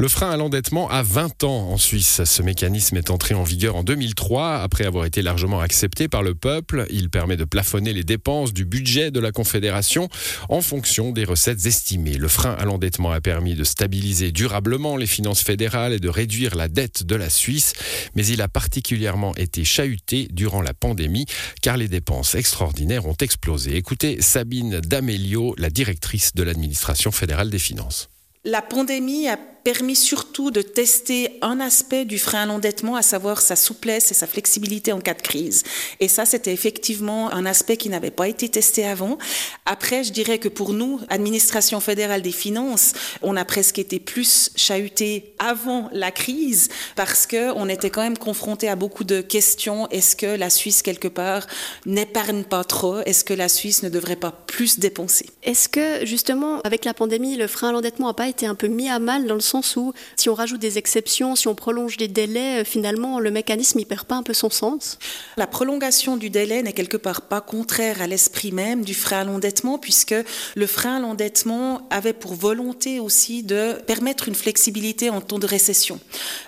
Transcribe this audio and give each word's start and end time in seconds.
Le 0.00 0.08
frein 0.08 0.30
à 0.30 0.38
l'endettement 0.38 0.88
a 0.88 1.02
20 1.02 1.44
ans 1.44 1.68
en 1.68 1.76
Suisse. 1.76 2.24
Ce 2.24 2.42
mécanisme 2.42 2.96
est 2.96 3.10
entré 3.10 3.34
en 3.34 3.42
vigueur 3.42 3.76
en 3.76 3.84
2003 3.84 4.54
après 4.54 4.86
avoir 4.86 5.04
été 5.04 5.20
largement 5.20 5.60
accepté 5.60 6.08
par 6.08 6.22
le 6.22 6.34
peuple. 6.34 6.86
Il 6.88 7.10
permet 7.10 7.36
de 7.36 7.44
plafonner 7.44 7.92
les 7.92 8.02
dépenses 8.02 8.54
du 8.54 8.64
budget 8.64 9.10
de 9.10 9.20
la 9.20 9.30
Confédération 9.30 10.08
en 10.48 10.62
fonction 10.62 11.12
des 11.12 11.24
recettes 11.24 11.66
estimées. 11.66 12.16
Le 12.16 12.28
frein 12.28 12.52
à 12.52 12.64
l'endettement 12.64 13.10
a 13.10 13.20
permis 13.20 13.54
de 13.54 13.62
stabiliser 13.62 14.32
durablement 14.32 14.96
les 14.96 15.06
finances 15.06 15.42
fédérales 15.42 15.92
et 15.92 16.00
de 16.00 16.08
réduire 16.08 16.54
la 16.54 16.68
dette 16.68 17.02
de 17.02 17.14
la 17.14 17.28
Suisse, 17.28 17.74
mais 18.14 18.24
il 18.24 18.40
a 18.40 18.48
particulièrement 18.48 19.34
été 19.34 19.64
chahuté 19.64 20.28
durant 20.32 20.62
la 20.62 20.72
pandémie 20.72 21.26
car 21.60 21.76
les 21.76 21.88
dépenses 21.88 22.34
extraordinaires 22.34 23.04
ont 23.04 23.16
explosé. 23.20 23.76
Écoutez 23.76 24.22
Sabine 24.22 24.80
D'Amelio, 24.80 25.54
la 25.58 25.68
directrice 25.68 26.34
de 26.34 26.42
l'administration 26.42 27.12
fédérale 27.12 27.50
des 27.50 27.58
finances. 27.58 28.08
La 28.46 28.62
pandémie 28.62 29.28
a 29.28 29.36
permis 29.64 29.96
surtout 29.96 30.50
de 30.50 30.62
tester 30.62 31.38
un 31.42 31.60
aspect 31.60 32.04
du 32.04 32.18
frein 32.18 32.42
à 32.42 32.46
l'endettement, 32.46 32.96
à 32.96 33.02
savoir 33.02 33.40
sa 33.40 33.56
souplesse 33.56 34.10
et 34.10 34.14
sa 34.14 34.26
flexibilité 34.26 34.92
en 34.92 35.00
cas 35.00 35.14
de 35.14 35.22
crise. 35.22 35.62
Et 36.00 36.08
ça, 36.08 36.24
c'était 36.24 36.52
effectivement 36.52 37.32
un 37.32 37.46
aspect 37.46 37.76
qui 37.76 37.88
n'avait 37.88 38.10
pas 38.10 38.28
été 38.28 38.48
testé 38.48 38.86
avant. 38.86 39.18
Après, 39.66 40.04
je 40.04 40.12
dirais 40.12 40.38
que 40.38 40.48
pour 40.48 40.72
nous, 40.72 41.00
administration 41.08 41.80
fédérale 41.80 42.22
des 42.22 42.32
finances, 42.32 42.92
on 43.22 43.36
a 43.36 43.44
presque 43.44 43.78
été 43.78 43.98
plus 43.98 44.50
chahuté 44.56 45.34
avant 45.38 45.88
la 45.92 46.10
crise 46.10 46.68
parce 46.96 47.26
que 47.26 47.52
on 47.56 47.68
était 47.68 47.90
quand 47.90 48.02
même 48.02 48.18
confronté 48.18 48.68
à 48.68 48.76
beaucoup 48.76 49.04
de 49.04 49.20
questions. 49.20 49.88
Est-ce 49.88 50.16
que 50.16 50.26
la 50.26 50.50
Suisse 50.50 50.82
quelque 50.82 51.08
part 51.08 51.46
n'épargne 51.86 52.44
pas 52.44 52.64
trop? 52.64 53.00
Est-ce 53.00 53.24
que 53.24 53.34
la 53.34 53.48
Suisse 53.48 53.82
ne 53.82 53.88
devrait 53.88 54.16
pas 54.16 54.32
plus 54.46 54.78
dépenser? 54.78 55.26
Est-ce 55.42 55.68
que 55.68 56.04
justement, 56.06 56.60
avec 56.62 56.84
la 56.84 56.94
pandémie, 56.94 57.36
le 57.36 57.46
frein 57.46 57.70
à 57.70 57.72
l'endettement 57.72 58.08
n'a 58.08 58.14
pas 58.14 58.28
été 58.28 58.46
un 58.46 58.54
peu 58.54 58.68
mis 58.68 58.88
à 58.88 58.98
mal 58.98 59.26
dans 59.26 59.34
le 59.34 59.40
sens 59.50 59.76
où 59.76 59.92
si 60.16 60.28
on 60.28 60.34
rajoute 60.34 60.60
des 60.60 60.78
exceptions, 60.78 61.36
si 61.36 61.48
on 61.48 61.54
prolonge 61.54 61.96
des 61.96 62.08
délais, 62.08 62.60
euh, 62.60 62.64
finalement 62.64 63.18
le 63.18 63.30
mécanisme 63.30 63.78
ne 63.78 63.84
perd 63.84 64.04
pas 64.04 64.16
un 64.16 64.22
peu 64.22 64.34
son 64.34 64.50
sens 64.50 64.98
La 65.36 65.46
prolongation 65.46 66.16
du 66.16 66.30
délai 66.30 66.62
n'est 66.62 66.72
quelque 66.72 66.96
part 66.96 67.22
pas 67.22 67.40
contraire 67.40 68.02
à 68.02 68.06
l'esprit 68.06 68.52
même 68.52 68.84
du 68.84 68.94
frein 68.94 69.20
à 69.20 69.24
l'endettement 69.24 69.78
puisque 69.78 70.14
le 70.54 70.66
frein 70.66 70.96
à 70.96 71.00
l'endettement 71.00 71.86
avait 71.90 72.12
pour 72.12 72.34
volonté 72.34 73.00
aussi 73.00 73.42
de 73.42 73.74
permettre 73.86 74.28
une 74.28 74.34
flexibilité 74.34 75.10
en 75.10 75.20
temps 75.20 75.38
de 75.38 75.46
récession. 75.46 76.00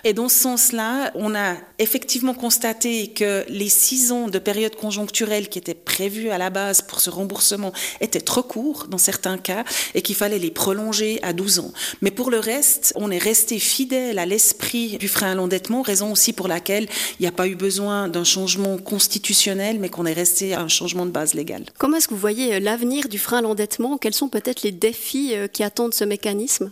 Et 0.03 0.13
dans 0.13 0.29
ce 0.29 0.39
sens-là, 0.39 1.11
on 1.15 1.35
a 1.35 1.55
effectivement 1.79 2.33
constaté 2.33 3.07
que 3.07 3.43
les 3.49 3.69
six 3.69 4.11
ans 4.11 4.27
de 4.27 4.39
période 4.39 4.75
conjoncturelle 4.75 5.49
qui 5.49 5.59
étaient 5.59 5.73
prévus 5.73 6.29
à 6.29 6.37
la 6.37 6.49
base 6.49 6.81
pour 6.81 7.01
ce 7.01 7.09
remboursement 7.09 7.73
étaient 8.01 8.21
trop 8.21 8.43
courts 8.43 8.87
dans 8.89 8.97
certains 8.97 9.37
cas 9.37 9.63
et 9.93 10.01
qu'il 10.01 10.15
fallait 10.15 10.39
les 10.39 10.51
prolonger 10.51 11.19
à 11.23 11.33
12 11.33 11.59
ans. 11.59 11.73
Mais 12.01 12.11
pour 12.11 12.31
le 12.31 12.39
reste, 12.39 12.92
on 12.95 13.11
est 13.11 13.17
resté 13.17 13.59
fidèle 13.59 14.19
à 14.19 14.25
l'esprit 14.25 14.97
du 14.97 15.07
frein 15.07 15.31
à 15.31 15.35
l'endettement, 15.35 15.81
raison 15.81 16.11
aussi 16.11 16.33
pour 16.33 16.47
laquelle 16.47 16.87
il 17.19 17.23
n'y 17.23 17.27
a 17.27 17.31
pas 17.31 17.47
eu 17.47 17.55
besoin 17.55 18.07
d'un 18.07 18.23
changement 18.23 18.77
constitutionnel, 18.77 19.79
mais 19.79 19.89
qu'on 19.89 20.05
est 20.05 20.13
resté 20.13 20.53
à 20.53 20.61
un 20.61 20.67
changement 20.67 21.05
de 21.05 21.11
base 21.11 21.33
légale. 21.33 21.65
Comment 21.77 21.97
est-ce 21.97 22.07
que 22.07 22.13
vous 22.13 22.19
voyez 22.19 22.59
l'avenir 22.59 23.09
du 23.09 23.19
frein 23.19 23.39
à 23.39 23.41
l'endettement? 23.41 23.97
Quels 23.97 24.13
sont 24.13 24.29
peut-être 24.29 24.63
les 24.63 24.71
défis 24.71 25.31
euh, 25.33 25.47
qui 25.47 25.63
attendent 25.63 25.93
ce 25.93 26.03
mécanisme? 26.03 26.71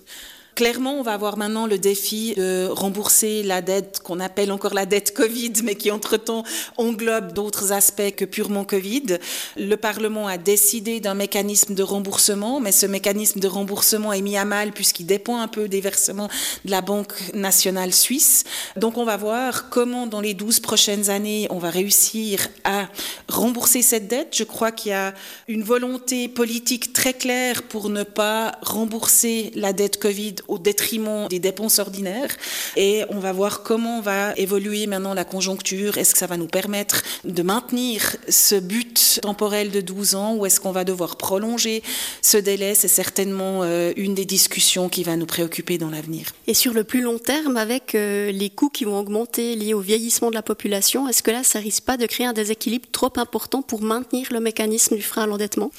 Clairement, 0.56 0.96
on 0.96 1.02
va 1.02 1.14
avoir 1.14 1.38
maintenant 1.38 1.66
le 1.66 1.78
défi 1.78 2.34
de 2.36 2.68
rembourser 2.70 3.42
la 3.42 3.62
dette 3.62 4.02
qu'on 4.04 4.20
appelle 4.20 4.52
encore 4.52 4.74
la 4.74 4.86
dette 4.86 5.14
Covid, 5.14 5.54
mais 5.64 5.76
qui 5.76 5.92
entre-temps 5.92 6.44
englobe 6.76 7.32
d'autres 7.32 7.72
aspects 7.72 8.14
que 8.18 8.26
purement 8.26 8.66
Covid. 8.66 9.18
Le 9.56 9.76
Parlement 9.76 10.28
a 10.28 10.38
décidé 10.38 11.00
d'un 11.00 11.14
mécanisme 11.14 11.74
de 11.74 11.84
remboursement, 11.84 12.60
mais 12.60 12.74
ce 12.74 12.86
mécanisme 12.86 13.40
de 13.40 13.48
remboursement 13.48 14.12
est 14.12 14.22
mis 14.22 14.36
à 14.36 14.44
mal 14.44 14.74
puisqu'il 14.74 15.06
dépend 15.06 15.40
un 15.40 15.48
peu 15.48 15.70
des 15.70 15.80
versements 15.80 16.30
de 16.66 16.72
la 16.72 16.82
Banque 16.82 17.14
nationale 17.34 17.94
suisse. 17.94 18.44
Donc 18.76 18.98
on 18.98 19.06
va 19.06 19.16
voir 19.16 19.70
comment 19.70 20.06
dans 20.06 20.22
les 20.22 20.34
12 20.34 20.60
prochaines 20.60 21.10
années 21.10 21.48
on 21.50 21.60
va 21.60 21.70
réussir 21.70 22.50
à 22.66 22.90
rembourser 23.30 23.82
cette 23.82 24.10
dette. 24.10 24.36
Je 24.36 24.44
crois 24.44 24.74
qu'il 24.74 24.92
y 24.92 24.96
a 24.96 25.14
une 25.48 25.64
volonté 25.64 26.28
politique 26.28 26.92
très 26.92 27.14
claire 27.14 27.64
pour 27.64 27.90
ne 27.90 28.04
pas 28.04 28.58
rembourser 28.62 29.52
la 29.56 29.72
dette 29.72 29.98
Covid 29.98 30.36
au 30.48 30.58
détriment 30.58 31.28
des 31.28 31.40
dépenses 31.40 31.80
ordinaires. 31.80 32.36
Et 32.76 33.04
on 33.10 33.20
va 33.20 33.32
voir 33.32 33.64
comment 33.64 34.02
va 34.02 34.34
évoluer 34.38 34.88
maintenant 34.88 35.14
la 35.14 35.26
conjoncture. 35.26 35.98
Est-ce 35.98 36.14
que 36.14 36.20
ça 36.20 36.28
va 36.28 36.38
nous 36.38 36.48
permettre 36.48 37.04
de 37.24 37.42
maintenir 37.42 38.16
ce 38.30 38.56
but 38.56 39.20
temporel 39.22 39.72
de 39.72 39.82
12 39.82 40.16
ans 40.16 40.36
ou 40.36 40.46
est-ce 40.46 40.60
qu'on 40.60 40.72
va 40.72 40.84
devoir 40.84 41.18
prolonger 41.18 41.84
ce 42.22 42.38
délai? 42.38 42.76
C'est 42.76 42.88
certainement 42.88 43.64
euh, 43.64 43.94
une 43.96 44.16
des 44.16 44.26
discussions 44.26 44.90
qui 44.90 45.04
va 45.04 45.16
nous 45.16 45.26
préoccuper 45.26 45.78
dans 45.78 45.90
l'avenir. 45.90 46.28
Et 46.48 46.54
sur 46.54 46.74
le 46.74 46.84
plus 46.84 47.02
long 47.02 47.20
terme, 47.20 47.58
avec 47.58 47.96
euh, 47.96 48.32
les 48.32 48.50
coûts 48.50 48.70
qui 48.70 48.86
vont 48.86 48.98
augmenter 48.98 49.56
liés 49.56 49.74
au 49.74 49.80
vieillissement 49.80 50.30
de 50.30 50.36
la 50.36 50.42
population, 50.42 51.08
est-ce 51.08 51.24
que 51.24 51.32
là, 51.32 51.44
ça 51.44 51.60
risque 51.60 51.84
pas 51.84 51.98
de 51.98 52.06
créer 52.06 52.26
un 52.26 52.34
déséquilibre 52.34 52.88
trop 52.92 53.12
important 53.18 53.62
pour 53.62 53.82
maintenir 53.82 54.28
le 54.32 54.40
mécanisme 54.40 54.96
du 54.96 55.02
frein 55.02 55.24
à 55.24 55.28
l'endettement? 55.28 55.72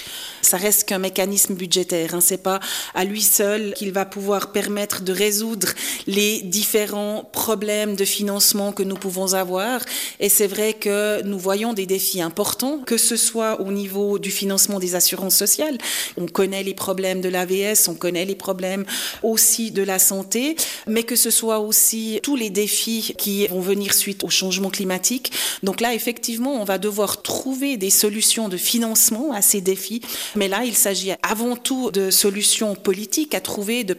Ça 0.42 0.56
reste 0.56 0.88
qu'un 0.88 0.98
mécanisme 0.98 1.54
budgétaire. 1.54 2.14
Hein. 2.14 2.20
C'est 2.20 2.42
pas 2.42 2.60
à 2.94 3.04
lui 3.04 3.22
seul 3.22 3.74
qu'il 3.74 3.92
va 3.92 4.04
pouvoir 4.04 4.51
permettre 4.52 5.02
de 5.02 5.12
résoudre 5.12 5.68
les 6.06 6.40
différents 6.42 7.28
problèmes 7.32 7.96
de 7.96 8.04
financement 8.04 8.72
que 8.72 8.82
nous 8.82 8.96
pouvons 8.96 9.34
avoir. 9.34 9.80
Et 10.20 10.28
c'est 10.28 10.46
vrai 10.46 10.74
que 10.74 11.22
nous 11.22 11.38
voyons 11.38 11.72
des 11.72 11.86
défis 11.86 12.22
importants, 12.22 12.78
que 12.86 12.96
ce 12.96 13.16
soit 13.16 13.60
au 13.60 13.72
niveau 13.72 14.18
du 14.18 14.30
financement 14.30 14.78
des 14.78 14.94
assurances 14.94 15.36
sociales. 15.36 15.78
On 16.16 16.26
connaît 16.26 16.62
les 16.62 16.74
problèmes 16.74 17.20
de 17.20 17.28
l'AVS, 17.28 17.88
on 17.88 17.94
connaît 17.94 18.24
les 18.24 18.34
problèmes 18.34 18.84
aussi 19.22 19.70
de 19.70 19.82
la 19.82 19.98
santé, 19.98 20.56
mais 20.86 21.02
que 21.02 21.16
ce 21.16 21.30
soit 21.30 21.60
aussi 21.60 22.20
tous 22.22 22.36
les 22.36 22.50
défis 22.50 23.14
qui 23.19 23.46
vont 23.46 23.60
venir 23.60 23.94
suite 23.94 24.24
au 24.24 24.28
changement 24.30 24.70
climatique. 24.70 25.32
Donc 25.62 25.80
là, 25.80 25.94
effectivement, 25.94 26.60
on 26.60 26.64
va 26.64 26.78
devoir 26.78 27.22
trouver 27.22 27.76
des 27.76 27.90
solutions 27.90 28.48
de 28.48 28.56
financement 28.56 29.32
à 29.32 29.42
ces 29.42 29.60
défis. 29.60 30.02
Mais 30.34 30.48
là, 30.48 30.64
il 30.64 30.74
s'agit 30.74 31.12
avant 31.22 31.56
tout 31.56 31.90
de 31.90 32.10
solutions 32.10 32.74
politiques 32.74 33.34
à 33.34 33.40
trouver, 33.40 33.84
de 33.84 33.94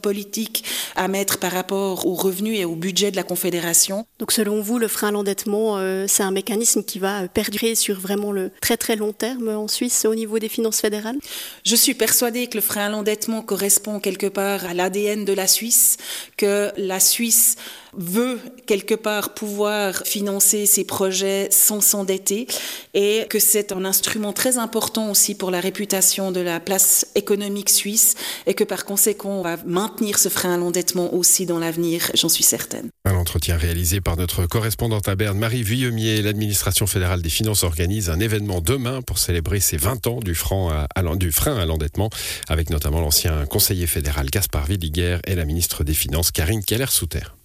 politique 0.00 0.64
à 0.96 1.08
mettre 1.08 1.38
par 1.38 1.52
rapport 1.52 2.06
aux 2.06 2.14
revenus 2.14 2.58
et 2.58 2.64
au 2.64 2.74
budget 2.74 3.10
de 3.10 3.16
la 3.16 3.22
Confédération. 3.22 4.06
Donc 4.18 4.32
selon 4.32 4.60
vous, 4.60 4.78
le 4.78 4.88
frein 4.88 5.08
à 5.08 5.10
l'endettement, 5.12 5.78
euh, 5.78 6.06
c'est 6.08 6.22
un 6.22 6.30
mécanisme 6.30 6.82
qui 6.82 6.98
va 6.98 7.28
perdurer 7.28 7.74
sur 7.74 7.98
vraiment 7.98 8.32
le 8.32 8.50
très 8.60 8.76
très 8.76 8.96
long 8.96 9.12
terme 9.12 9.48
en 9.48 9.68
Suisse 9.68 10.04
au 10.04 10.14
niveau 10.14 10.38
des 10.38 10.48
finances 10.48 10.80
fédérales? 10.80 11.18
Je 11.64 11.76
suis 11.76 11.94
persuadée 11.94 12.46
que 12.46 12.56
le 12.56 12.60
frein 12.60 12.86
à 12.86 12.88
l'endettement 12.88 13.42
correspond 13.42 14.00
quelque 14.00 14.26
part 14.26 14.64
à 14.64 14.74
l'ADN 14.74 15.24
de 15.24 15.32
la 15.32 15.46
Suisse, 15.46 15.96
que 16.36 16.70
la 16.76 17.00
Suisse 17.00 17.56
veut 17.96 18.38
quelque 18.66 18.94
part 18.94 19.34
pouvoir 19.34 20.02
financer 20.04 20.66
ses 20.66 20.84
projets 20.84 21.48
sans 21.50 21.80
s'endetter 21.80 22.46
et 22.94 23.26
que 23.28 23.38
c'est 23.38 23.72
un 23.72 23.84
instrument 23.84 24.32
très 24.32 24.58
important 24.58 25.10
aussi 25.10 25.34
pour 25.34 25.50
la 25.50 25.60
réputation 25.60 26.32
de 26.32 26.40
la 26.40 26.60
place 26.60 27.06
économique 27.14 27.70
suisse 27.70 28.14
et 28.46 28.54
que 28.54 28.64
par 28.64 28.84
conséquent 28.84 29.30
on 29.30 29.42
va 29.42 29.56
maintenir 29.66 30.18
ce 30.18 30.28
frein 30.28 30.54
à 30.54 30.56
l'endettement 30.56 31.14
aussi 31.14 31.46
dans 31.46 31.58
l'avenir, 31.58 32.10
j'en 32.14 32.28
suis 32.28 32.44
certaine. 32.44 32.88
Un 33.04 33.14
entretien 33.14 33.56
réalisé 33.56 34.00
par 34.00 34.16
notre 34.16 34.46
correspondante 34.46 35.08
à 35.08 35.16
Berne, 35.16 35.38
Marie 35.38 35.62
Vuillemier. 35.62 36.22
L'administration 36.22 36.86
fédérale 36.86 37.22
des 37.22 37.30
finances 37.30 37.64
organise 37.64 38.10
un 38.10 38.20
événement 38.20 38.60
demain 38.60 39.02
pour 39.02 39.18
célébrer 39.18 39.60
ses 39.60 39.76
20 39.76 40.06
ans 40.06 40.20
du, 40.20 40.34
frein 40.34 40.86
à 40.94 41.02
l'endettement 41.02 42.10
avec 42.48 42.70
notamment 42.70 43.00
l'ancien 43.00 43.44
conseiller 43.46 43.86
fédéral 43.86 44.30
Gaspard 44.30 44.66
Villiger 44.66 45.18
et 45.26 45.34
la 45.34 45.44
ministre 45.44 45.84
des 45.84 45.94
Finances 45.94 46.30
Karine 46.30 46.64
Keller-Souter. 46.64 47.32